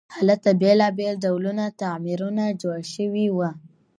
هلته 0.17 0.49
بیلابیل 0.61 1.15
ډوله 1.23 1.65
تعمیرونه 1.81 2.43
جوړ 2.61 2.79
شوي 2.93 3.27
وو. 3.35 3.49